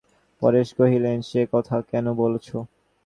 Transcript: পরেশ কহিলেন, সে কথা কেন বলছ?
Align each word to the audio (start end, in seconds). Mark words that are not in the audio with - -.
পরেশ 0.41 0.67
কহিলেন, 0.77 1.17
সে 1.21 1.41
কথা 1.53 1.75
কেন 1.91 2.05
বলছ? 2.13 2.47